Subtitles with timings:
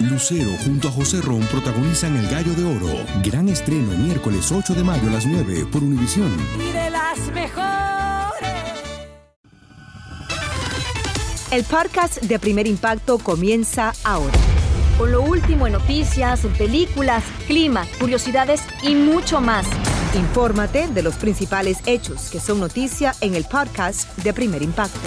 [0.00, 3.04] Lucero junto a José Ron protagonizan El Gallo de Oro.
[3.22, 6.32] Gran estreno miércoles 8 de mayo a las 9 por Univisión.
[6.58, 8.50] Y de las mejores.
[11.52, 14.32] El podcast de Primer Impacto comienza ahora.
[14.98, 19.64] Con lo último en noticias, películas, clima, curiosidades y mucho más.
[20.14, 24.98] Infórmate de los principales hechos que son noticia en el podcast de Primer Impacto.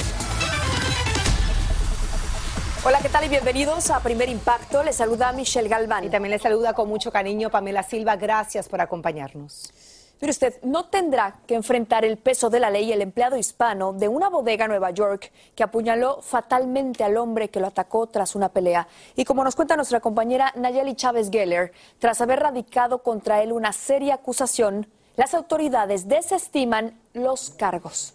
[2.87, 4.81] Hola, ¿qué tal y bienvenidos a Primer Impacto?
[4.81, 6.05] Les saluda Michelle Galván.
[6.05, 8.15] Y también le saluda con mucho cariño Pamela Silva.
[8.15, 9.73] Gracias por acompañarnos.
[10.21, 14.07] Mire usted, no tendrá que enfrentar el peso de la ley el empleado hispano de
[14.07, 18.47] una bodega en Nueva York que apuñaló fatalmente al hombre que lo atacó tras una
[18.47, 18.87] pelea.
[19.17, 23.73] Y como nos cuenta nuestra compañera Nayeli Chávez Geller, tras haber radicado contra él una
[23.73, 28.13] seria acusación, las autoridades desestiman los cargos.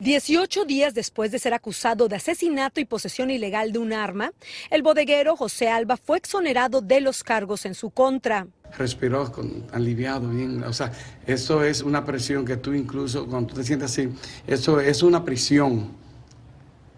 [0.00, 4.30] 18 días después de ser acusado de asesinato y posesión ilegal de un arma,
[4.70, 8.46] el bodeguero José Alba fue exonerado de los cargos en su contra.
[8.76, 10.62] Respiró con, aliviado, bien.
[10.62, 10.92] O sea,
[11.26, 14.08] eso es una presión que tú incluso, cuando tú te sientes así,
[14.46, 15.90] eso es una prisión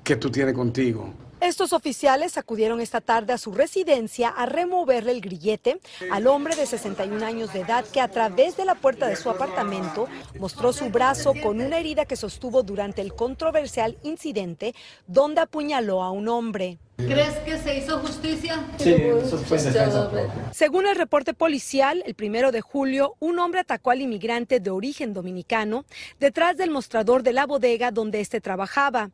[0.04, 1.14] que tú tienes contigo.
[1.40, 6.66] Estos oficiales acudieron esta tarde a su residencia a removerle el grillete al hombre de
[6.66, 10.06] 61 años de edad que a través de la puerta de su apartamento
[10.38, 14.74] mostró su brazo con una herida que sostuvo durante el controversial incidente
[15.06, 16.78] donde apuñaló a un hombre.
[16.98, 18.62] ¿Crees que se hizo justicia?
[18.76, 19.58] Sí, eso fue
[20.52, 25.14] Según el reporte policial, el primero de julio, un hombre atacó al inmigrante de origen
[25.14, 25.86] dominicano
[26.18, 29.10] detrás del mostrador de la bodega donde éste trabajaba.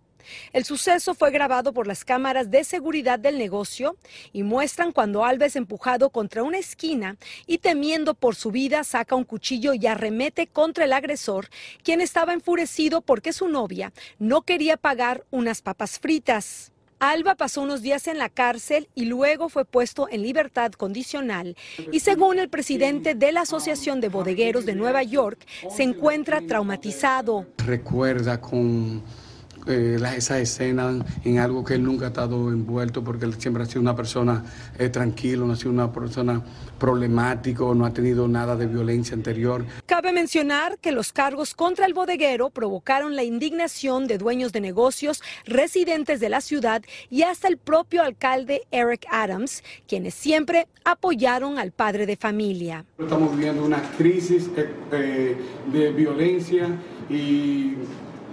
[0.52, 3.96] El suceso fue grabado por las cámaras de seguridad del negocio
[4.32, 9.14] y muestran cuando Alba es empujado contra una esquina y temiendo por su vida saca
[9.14, 11.48] un cuchillo y arremete contra el agresor,
[11.82, 16.72] quien estaba enfurecido porque su novia no quería pagar unas papas fritas.
[16.98, 21.56] Alba pasó unos días en la cárcel y luego fue puesto en libertad condicional.
[21.92, 27.46] Y según el presidente de la Asociación de Bodegueros de Nueva York, se encuentra traumatizado.
[27.58, 29.02] Recuerda con
[29.66, 33.66] eh, esa escena en algo que él nunca ha estado envuelto porque él siempre ha
[33.66, 34.44] sido una persona
[34.78, 36.42] eh, tranquila, no ha sido una persona
[36.78, 39.64] problemática, no ha tenido nada de violencia anterior.
[39.86, 45.22] Cabe mencionar que los cargos contra el bodeguero provocaron la indignación de dueños de negocios,
[45.44, 51.72] residentes de la ciudad y hasta el propio alcalde Eric Adams, quienes siempre apoyaron al
[51.72, 52.84] padre de familia.
[52.98, 54.48] Estamos viviendo una crisis
[54.92, 55.36] eh,
[55.72, 56.68] de violencia
[57.08, 57.74] y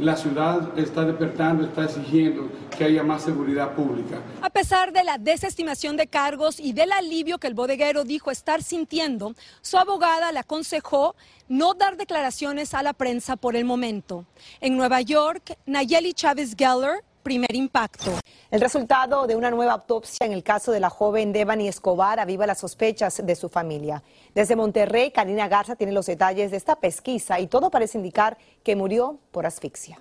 [0.04, 4.20] la ciudad está despertando, está exigiendo que haya más seguridad pública.
[4.42, 8.62] A pesar de la desestimación de cargos y del alivio que el bodeguero dijo estar
[8.62, 11.16] sintiendo, su abogada le aconsejó
[11.48, 14.26] no dar declaraciones a la prensa por el momento.
[14.60, 18.12] En Nueva York, Nayeli Chávez Geller, primer impacto.
[18.52, 22.46] El resultado de una nueva autopsia en el caso de la joven Devani Escobar aviva
[22.46, 24.04] las sospechas de su familia.
[24.36, 28.76] Desde Monterrey, Karina Garza tiene los detalles de esta pesquisa y todo parece indicar que
[28.76, 30.00] murió por asfixia.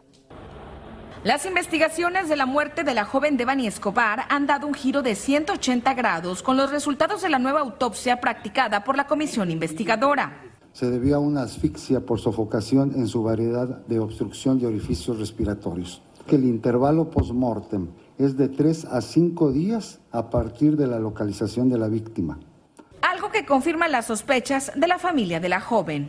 [1.25, 5.15] Las investigaciones de la muerte de la joven Devani Escobar han dado un giro de
[5.15, 10.43] 180 grados con los resultados de la nueva autopsia practicada por la comisión investigadora.
[10.73, 16.03] Se debió a una asfixia por sofocación en su variedad de obstrucción de orificios respiratorios
[16.27, 17.89] que el intervalo post-mortem
[18.19, 22.39] es de 3 a 5 días a partir de la localización de la víctima.
[23.01, 26.09] Algo que confirma las sospechas de la familia de la joven.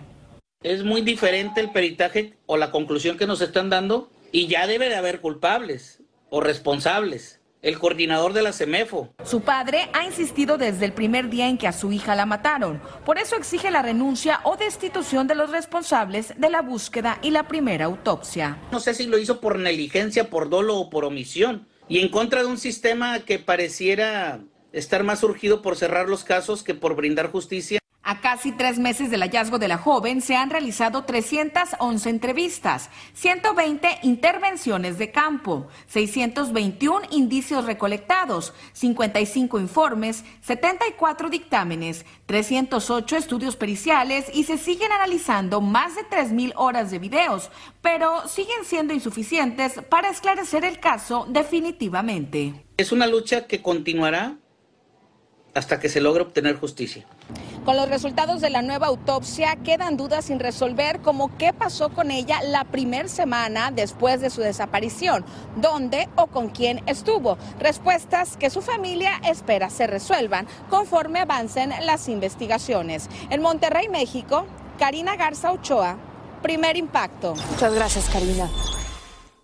[0.62, 4.90] Es muy diferente el peritaje o la conclusión que nos están dando y ya debe
[4.90, 9.16] de haber culpables o responsables el coordinador de la CEMEFO.
[9.24, 12.80] Su padre ha insistido desde el primer día en que a su hija la mataron.
[13.06, 17.48] Por eso exige la renuncia o destitución de los responsables de la búsqueda y la
[17.48, 18.58] primera autopsia.
[18.72, 21.66] No sé si lo hizo por negligencia, por dolo o por omisión.
[21.88, 24.42] Y en contra de un sistema que pareciera
[24.74, 27.80] estar más urgido por cerrar los casos que por brindar justicia.
[28.06, 34.00] A casi tres meses del hallazgo de la joven se han realizado 311 entrevistas, 120
[34.04, 44.58] intervenciones de campo, 621 indicios recolectados, 55 informes, 74 dictámenes, 308 estudios periciales y se
[44.58, 47.52] siguen analizando más de 3.000 horas de videos,
[47.82, 52.66] pero siguen siendo insuficientes para esclarecer el caso definitivamente.
[52.76, 54.40] Es una lucha que continuará
[55.54, 57.06] hasta que se logre obtener justicia.
[57.66, 62.12] Con los resultados de la nueva autopsia quedan dudas sin resolver como qué pasó con
[62.12, 65.24] ella la primera semana después de su desaparición,
[65.56, 67.38] dónde o con quién estuvo.
[67.60, 73.10] Respuestas que su familia espera se resuelvan conforme avancen las investigaciones.
[73.30, 74.46] En Monterrey, México,
[74.78, 75.98] Karina Garza Ochoa,
[76.42, 77.36] primer impacto.
[77.52, 78.50] Muchas gracias, Karina.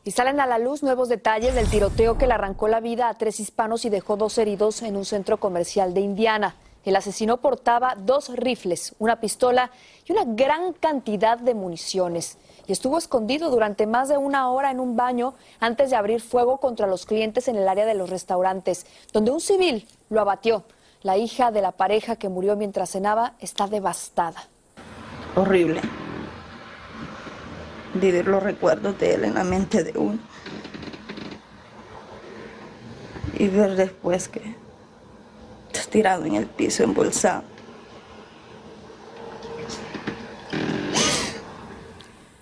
[0.05, 3.13] Y salen a la luz nuevos detalles del tiroteo que le arrancó la vida a
[3.15, 6.55] tres hispanos y dejó dos heridos en un centro comercial de Indiana.
[6.85, 9.71] El asesino portaba dos rifles, una pistola
[10.05, 12.37] y una gran cantidad de municiones.
[12.65, 16.59] Y estuvo escondido durante más de una hora en un baño antes de abrir fuego
[16.59, 20.63] contra los clientes en el área de los restaurantes, donde un civil lo abatió.
[21.01, 24.47] La hija de la pareja que murió mientras cenaba está devastada.
[25.35, 25.81] Horrible
[27.93, 30.19] vivir los recuerdos de él en la mente de uno.
[33.37, 34.55] Y ver después que
[35.71, 37.43] está tirado en el piso, embolsado.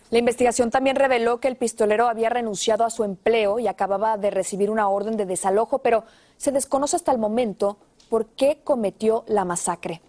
[0.10, 4.32] La investigación también reveló que el pistolero había renunciado a su empleo y acababa de
[4.32, 6.06] recibir una orden de desalojo, pero
[6.38, 7.78] se desconoce hasta el momento
[8.10, 10.02] por qué cometió la masacre.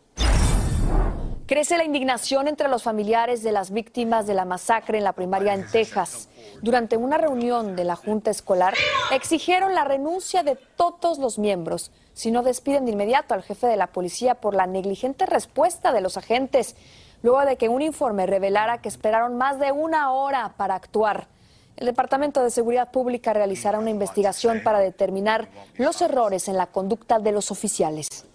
[1.48, 5.54] Crece la indignación entre los familiares de las víctimas de la masacre en la primaria
[5.54, 6.28] en Texas.
[6.60, 8.74] Durante una reunión de la Junta Escolar,
[9.12, 13.78] exigieron la renuncia de todos los miembros, si no despiden de inmediato al jefe de
[13.78, 16.76] la policía por la negligente respuesta de los agentes,
[17.22, 21.28] luego de que un informe revelara que esperaron más de una hora para actuar.
[21.78, 25.48] El Departamento de Seguridad Pública realizará una investigación para determinar
[25.78, 28.26] los errores en la conducta de los oficiales.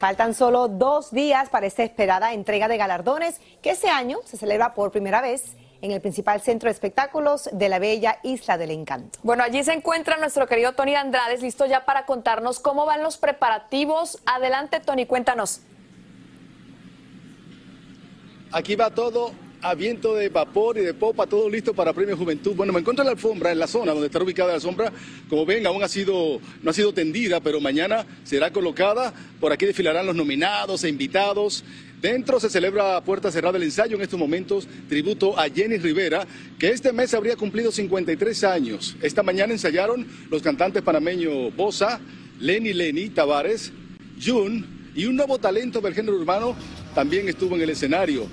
[0.00, 4.74] Faltan solo dos días para esta esperada entrega de galardones que este año se celebra
[4.74, 9.18] por primera vez en el principal centro de espectáculos de la bella Isla del Encanto.
[9.22, 13.18] Bueno, allí se encuentra nuestro querido Tony Andrades, listo ya para contarnos cómo van los
[13.18, 14.20] preparativos.
[14.26, 15.60] Adelante, Tony, cuéntanos.
[18.52, 19.32] Aquí va todo
[19.68, 22.54] a viento de vapor y de popa, todo listo para Premio Juventud.
[22.54, 24.92] Bueno, me encuentro en la alfombra, en la zona donde está ubicada la sombra.
[25.28, 29.12] Como ven, aún ha sido, no ha sido tendida, pero mañana será colocada.
[29.40, 31.64] Por aquí desfilarán los nominados e invitados.
[32.00, 36.28] Dentro se celebra a puerta cerrada el ensayo en estos momentos, tributo a Jenny Rivera,
[36.60, 38.96] que este mes habría cumplido 53 años.
[39.02, 42.00] Esta mañana ensayaron los cantantes panameños Bosa,
[42.38, 43.72] Lenny Lenny Tavares,
[44.24, 46.54] Jun y un nuevo talento del género urbano
[46.96, 48.26] también estuvo en el escenario.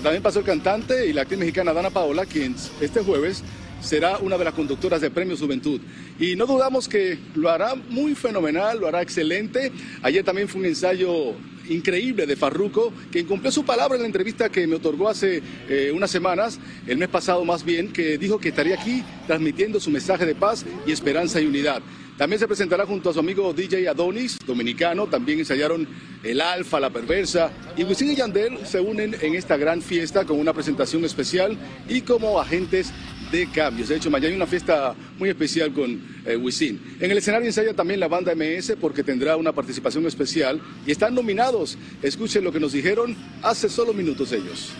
[0.00, 3.42] también pasó el cantante y la actriz mexicana Dana Paola, quien este jueves
[3.80, 5.80] será una de las conductoras de Premio Juventud.
[6.20, 9.72] Y no dudamos que lo hará muy fenomenal, lo hará excelente.
[10.02, 11.34] Ayer también fue un ensayo
[11.68, 15.90] increíble de Farruco, que cumplió su palabra en la entrevista que me otorgó hace eh,
[15.92, 20.26] unas semanas, el mes pasado más bien, que dijo que estaría aquí transmitiendo su mensaje
[20.26, 21.82] de paz y esperanza y unidad.
[22.20, 25.06] También se presentará junto a su amigo DJ Adonis, dominicano.
[25.06, 25.88] También ensayaron
[26.22, 27.50] El Alfa, La Perversa.
[27.78, 31.56] Y Wisin y Yandel se unen en esta gran fiesta con una presentación especial
[31.88, 32.92] y como agentes
[33.32, 33.88] de cambios.
[33.88, 36.98] De hecho, mañana hay una fiesta muy especial con eh, Wisin.
[37.00, 41.14] En el escenario ensaya también la banda MS porque tendrá una participación especial y están
[41.14, 41.78] nominados.
[42.02, 44.74] Escuchen lo que nos dijeron hace solo minutos ellos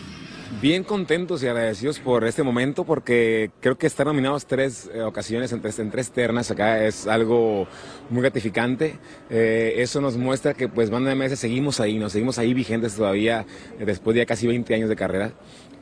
[0.60, 5.52] bien contentos y agradecidos por este momento porque creo que estar nominados tres eh, ocasiones
[5.52, 7.68] en tres, en tres ternas acá es algo
[8.10, 8.98] muy gratificante.
[9.28, 13.46] Eh, eso nos muestra que pues Banda MS seguimos ahí, nos seguimos ahí vigentes todavía
[13.78, 15.32] eh, después de ya casi 20 años de carrera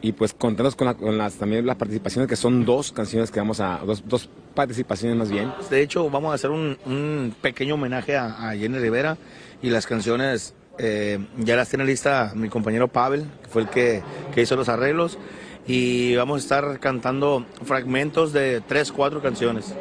[0.00, 3.78] y pues contentos con, las, también las participaciones que son dos canciones que vamos a,
[3.84, 5.52] dos, dos participaciones más bien.
[5.70, 9.16] De hecho vamos a hacer un, un pequeño homenaje a, a Jenny Rivera
[9.62, 14.02] y las canciones eh, ya las tiene lista mi compañero Pavel, que fue el que,
[14.36, 15.18] hizo los arreglos.
[15.66, 19.74] Y vamos a estar cantando fragmentos de tres, cuatro canciones.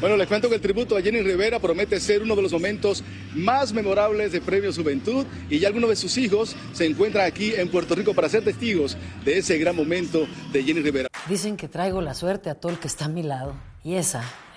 [0.00, 3.02] Bueno, les cuento que el tributo a Jenny Rivera promete ser uno de los momentos
[3.34, 7.68] más memorables de Premio Juventud y ya algunos de sus hijos se encuentran aquí en
[7.68, 11.08] Puerto Rico para ser testigos de ese gran momento de Jenny Rivera.
[11.28, 14.22] Dicen que traigo la suerte a todo el que está a mi lado y esa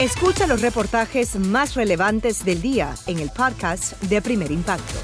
[0.00, 4.94] Escucha los reportajes más relevantes del día en el podcast de Primer Impacto.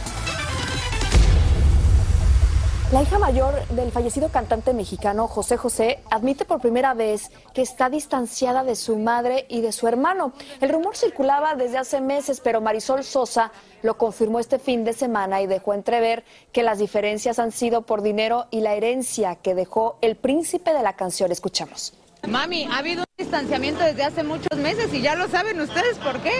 [2.92, 7.90] La hija mayor del fallecido cantante mexicano José José admite por primera vez que está
[7.90, 10.32] distanciada de su madre y de su hermano.
[10.60, 13.50] El rumor circulaba desde hace meses, pero Marisol Sosa
[13.82, 16.22] lo confirmó este fin de semana y dejó entrever
[16.52, 20.84] que las diferencias han sido por dinero y la herencia que dejó el príncipe de
[20.84, 21.32] la canción.
[21.32, 21.94] Escuchamos.
[22.28, 26.20] Mami, ha habido un distanciamiento desde hace muchos meses y ya lo saben ustedes por
[26.20, 26.32] qué.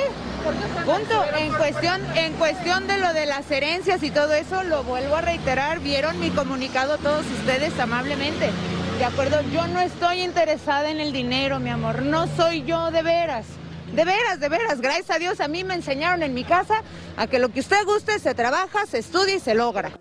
[0.84, 1.24] Punto.
[1.38, 5.20] En cuestión, en cuestión de lo de las herencias y todo eso, lo vuelvo a
[5.20, 5.80] reiterar.
[5.80, 8.50] Vieron mi comunicado todos ustedes amablemente.
[8.98, 12.02] De acuerdo, yo no estoy interesada en el dinero, mi amor.
[12.02, 13.46] No soy yo de veras.
[13.92, 16.82] De veras, de veras, gracias a Dios a mí me enseñaron en mi casa
[17.16, 19.92] a que lo que usted guste se trabaja, se estudia y se logra.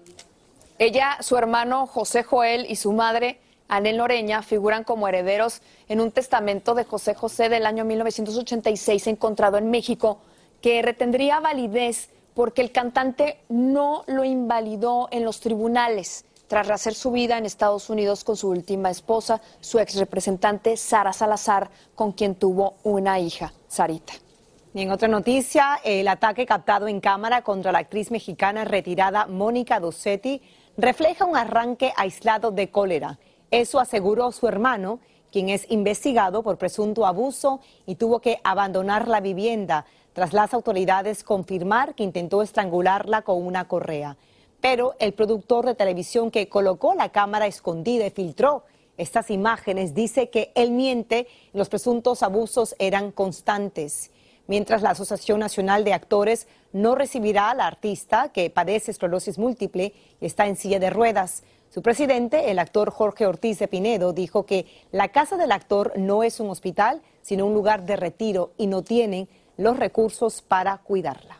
[0.79, 3.39] Ella, su hermano José Joel y su madre
[3.75, 9.57] Anel Loreña figuran como herederos en un testamento de José José del año 1986 encontrado
[9.57, 10.19] en México
[10.61, 17.11] que retendría validez porque el cantante no lo invalidó en los tribunales tras rehacer su
[17.11, 22.35] vida en Estados Unidos con su última esposa, su ex representante Sara Salazar, con quien
[22.35, 24.13] tuvo una hija, Sarita.
[24.75, 29.79] Y en otra noticia, el ataque captado en cámara contra la actriz mexicana retirada Mónica
[29.79, 30.43] Dossetti
[30.77, 33.17] refleja un arranque aislado de cólera.
[33.53, 34.99] Eso aseguró su hermano,
[35.31, 41.23] quien es investigado por presunto abuso y tuvo que abandonar la vivienda tras las autoridades
[41.23, 44.17] confirmar que intentó estrangularla con una correa.
[44.59, 48.63] Pero el productor de televisión que colocó la cámara escondida y filtró
[48.97, 54.09] estas imágenes dice que él miente y los presuntos abusos eran constantes.
[54.47, 59.93] Mientras la Asociación Nacional de Actores no recibirá a la artista que padece esclerosis múltiple
[60.19, 61.43] y está en silla de ruedas.
[61.73, 66.21] Su presidente, el actor Jorge Ortiz de Pinedo, dijo que la casa del actor no
[66.21, 69.27] es un hospital, sino un lugar de retiro y no tienen
[69.57, 71.37] los recursos para cuidarla.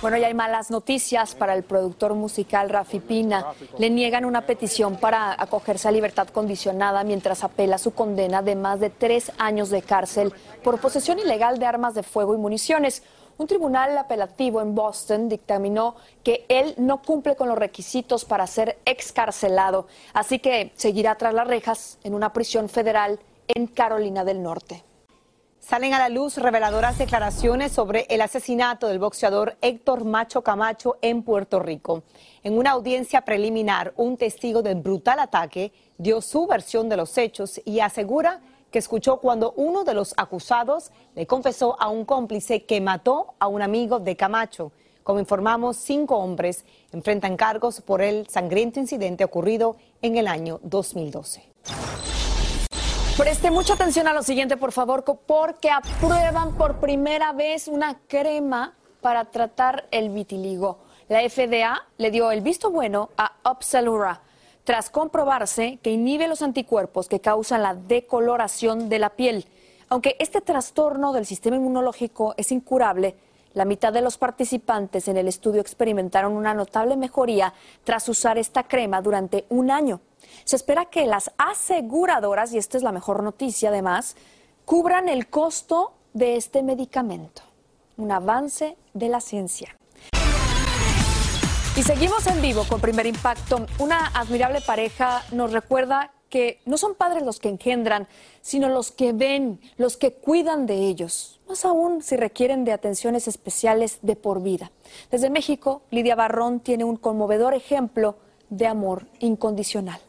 [0.00, 3.48] Bueno, ya hay malas noticias para el productor musical Rafi Pina.
[3.76, 8.80] Le niegan una petición para acogerse a libertad condicionada mientras apela su condena de más
[8.80, 10.32] de tres años de cárcel
[10.64, 13.02] por posesión ilegal de armas de fuego y municiones.
[13.38, 18.80] Un tribunal apelativo en Boston dictaminó que él no cumple con los requisitos para ser
[18.84, 24.82] excarcelado, así que seguirá tras las rejas en una prisión federal en Carolina del Norte.
[25.60, 31.22] Salen a la luz reveladoras declaraciones sobre el asesinato del boxeador Héctor Macho Camacho en
[31.22, 32.02] Puerto Rico.
[32.42, 37.60] En una audiencia preliminar, un testigo del brutal ataque dio su versión de los hechos
[37.64, 42.80] y asegura que escuchó cuando uno de los acusados le confesó a un cómplice que
[42.80, 44.72] mató a un amigo de Camacho.
[45.02, 51.50] Como informamos, cinco hombres enfrentan cargos por el sangriento incidente ocurrido en el año 2012.
[53.16, 58.74] Preste mucha atención a lo siguiente, por favor, porque aprueban por primera vez una crema
[59.00, 60.78] para tratar el vitiligo.
[61.08, 64.20] La FDA le dio el visto bueno a Opzelura
[64.68, 69.46] tras comprobarse que inhibe los anticuerpos que causan la decoloración de la piel.
[69.88, 73.16] Aunque este trastorno del sistema inmunológico es incurable,
[73.54, 78.64] la mitad de los participantes en el estudio experimentaron una notable mejoría tras usar esta
[78.64, 80.02] crema durante un año.
[80.44, 84.16] Se espera que las aseguradoras, y esta es la mejor noticia además,
[84.66, 87.40] cubran el costo de este medicamento.
[87.96, 89.77] Un avance de la ciencia.
[91.78, 93.64] Y seguimos en vivo con Primer Impacto.
[93.78, 98.08] Una admirable pareja nos recuerda que no son padres los que engendran,
[98.40, 103.28] sino los que ven, los que cuidan de ellos, más aún si requieren de atenciones
[103.28, 104.72] especiales de por vida.
[105.12, 108.16] Desde México, Lidia Barrón tiene un conmovedor ejemplo
[108.50, 110.00] de amor incondicional.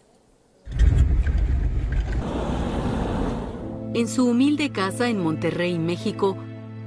[3.93, 6.35] En su humilde casa en Monterrey, México,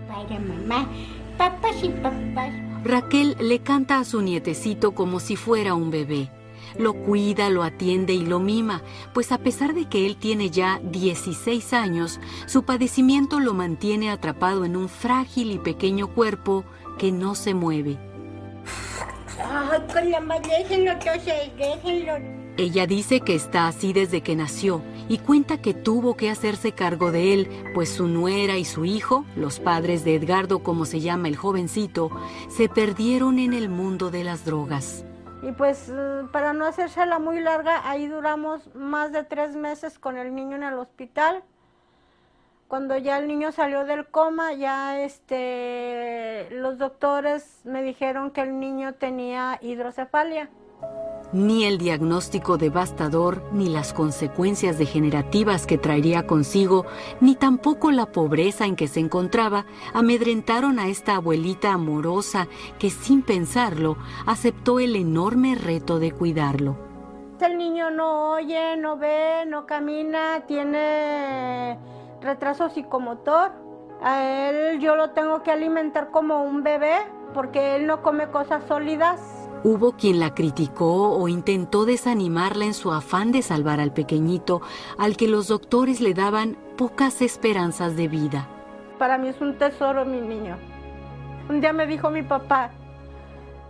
[0.09, 0.91] mamá,
[1.39, 2.72] papás y papás.
[2.85, 6.31] Raquel le canta a su nietecito como si fuera un bebé.
[6.79, 10.81] Lo cuida, lo atiende y lo mima, pues a pesar de que él tiene ya
[10.83, 16.65] 16 años, su padecimiento lo mantiene atrapado en un frágil y pequeño cuerpo
[16.99, 17.99] que no se mueve.
[21.59, 22.43] Déjenlo.
[22.57, 27.12] Ella dice que está así desde que nació y cuenta que tuvo que hacerse cargo
[27.12, 31.28] de él, pues su nuera y su hijo, los padres de Edgardo como se llama
[31.28, 32.11] el jovencito,
[32.49, 35.04] se perdieron en el mundo de las drogas.
[35.42, 40.16] Y pues eh, para no hacérsela muy larga, ahí duramos más de tres meses con
[40.16, 41.45] el niño en el hospital.
[42.66, 48.59] Cuando ya el niño salió del coma, ya este, los doctores me dijeron que el
[48.59, 50.49] niño tenía hidrocefalia.
[51.33, 56.85] Ni el diagnóstico devastador, ni las consecuencias degenerativas que traería consigo,
[57.21, 62.49] ni tampoco la pobreza en que se encontraba, amedrentaron a esta abuelita amorosa
[62.79, 63.97] que sin pensarlo
[64.27, 66.77] aceptó el enorme reto de cuidarlo.
[67.41, 71.79] El niño no oye, no ve, no camina, tiene
[72.21, 73.53] retraso psicomotor.
[74.03, 76.99] A él yo lo tengo que alimentar como un bebé
[77.33, 82.90] porque él no come cosas sólidas Hubo quien la criticó o intentó desanimarla en su
[82.90, 84.61] afán de salvar al pequeñito,
[84.99, 88.49] al que los doctores le daban pocas esperanzas de vida.
[88.99, 90.57] Para mí es un tesoro mi niño.
[91.49, 92.71] Un día me dijo mi papá,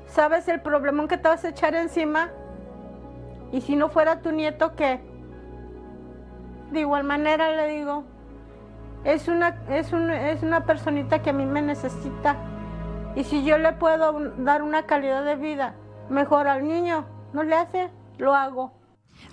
[0.06, 2.30] ¿sabes el problema que te vas a echar encima?
[3.52, 4.98] Y si no fuera tu nieto, ¿qué?
[6.70, 8.04] De igual manera le digo,
[9.04, 12.36] es una, es, es una personita que a mí me necesita.
[13.14, 15.74] Y si yo le puedo dar una calidad de vida
[16.12, 18.72] mejor al niño, no le hace, lo hago.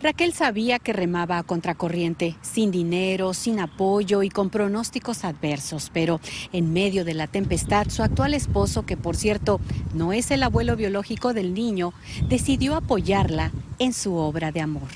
[0.01, 6.19] Raquel sabía que remaba a contracorriente, sin dinero, sin apoyo y con pronósticos adversos, pero
[6.53, 9.59] en medio de la tempestad, su actual esposo, que por cierto
[9.93, 11.91] no es el abuelo biológico del niño,
[12.29, 14.87] decidió apoyarla en su obra de amor.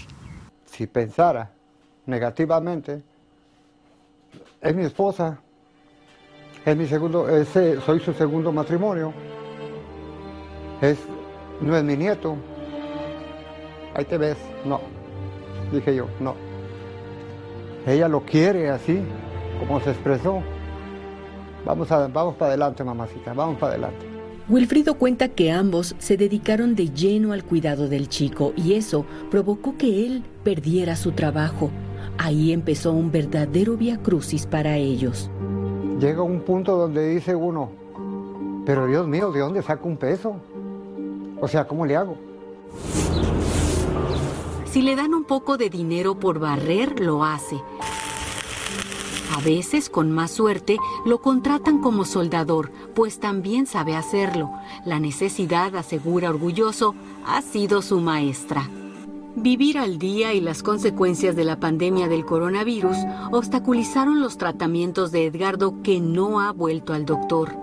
[0.66, 1.52] Si pensara
[2.06, 3.02] negativamente,
[4.62, 5.40] es mi esposa,
[6.66, 9.14] es mi segundo, soy su segundo matrimonio,
[10.82, 10.98] es,
[11.64, 12.36] no es mi nieto,
[13.94, 14.82] ahí te ves, no,
[15.72, 16.36] dije yo, no.
[17.86, 19.00] Ella lo quiere así,
[19.60, 20.42] como se expresó.
[21.66, 24.06] Vamos, a, vamos para adelante, mamacita, vamos para adelante.
[24.50, 29.78] Wilfrido cuenta que ambos se dedicaron de lleno al cuidado del chico y eso provocó
[29.78, 31.72] que él perdiera su trabajo.
[32.18, 35.30] Ahí empezó un verdadero crucis para ellos.
[36.00, 37.72] Llega un punto donde dice uno,
[38.66, 40.36] pero Dios mío, ¿de dónde saco un peso?
[41.44, 42.16] O sea, ¿cómo le hago?
[44.72, 47.62] Si le dan un poco de dinero por barrer, lo hace.
[49.36, 54.52] A veces, con más suerte, lo contratan como soldador, pues también sabe hacerlo.
[54.86, 56.96] La necesidad, asegura orgulloso,
[57.28, 58.70] ha sido su maestra.
[59.36, 62.96] Vivir al día y las consecuencias de la pandemia del coronavirus
[63.34, 67.63] obstaculizaron los tratamientos de Edgardo que no ha vuelto al doctor.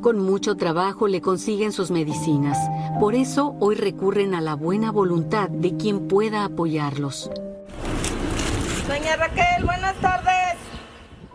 [0.00, 2.56] Con mucho trabajo le consiguen sus medicinas.
[2.98, 7.30] Por eso hoy recurren a la buena voluntad de quien pueda apoyarlos.
[8.88, 10.56] Doña Raquel, buenas tardes.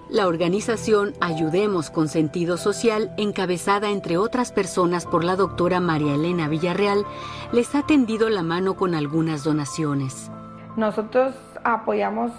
[0.09, 6.47] La organización Ayudemos con Sentido Social, encabezada entre otras personas por la doctora María Elena
[6.47, 7.05] Villarreal,
[7.51, 10.31] les ha tendido la mano con algunas donaciones.
[10.75, 12.31] Nosotros apoyamos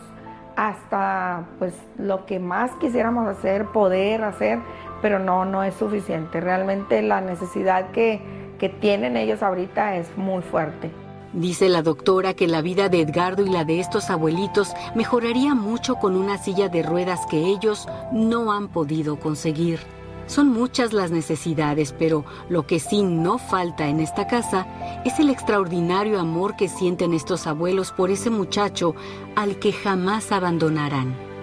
[0.56, 4.58] hasta pues lo que más quisiéramos hacer, poder hacer
[5.06, 6.40] pero no, no es suficiente.
[6.40, 8.20] Realmente la necesidad que,
[8.58, 10.90] que tienen ellos ahorita es muy fuerte.
[11.32, 15.94] Dice la doctora que la vida de Edgardo y la de estos abuelitos mejoraría mucho
[15.94, 19.78] con una silla de ruedas que ellos no han podido conseguir.
[20.26, 24.66] Son muchas las necesidades, pero lo que sí no falta en esta casa
[25.04, 28.96] es el extraordinario amor que sienten estos abuelos por ese muchacho
[29.36, 31.35] al que jamás abandonarán.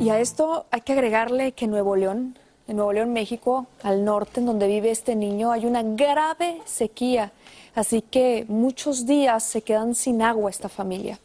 [0.00, 4.38] Y a esto hay que agregarle que Nuevo León, en Nuevo León, México, al norte,
[4.38, 7.32] en donde vive este niño, hay una grave sequía.
[7.74, 11.18] Así que muchos días se quedan sin agua esta familia.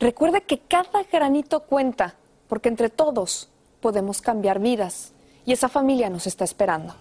[0.00, 2.14] Recuerde que cada granito cuenta,
[2.48, 5.12] porque entre todos podemos cambiar vidas
[5.44, 6.96] y esa familia nos está esperando.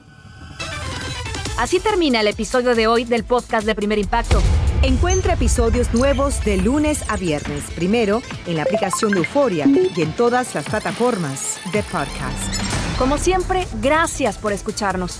[1.58, 4.42] Así termina el episodio de hoy del podcast de Primer Impacto.
[4.82, 10.14] Encuentra episodios nuevos de lunes a viernes, primero en la aplicación de Euforia y en
[10.14, 12.54] todas las plataformas de podcast.
[12.98, 15.20] Como siempre, gracias por escucharnos.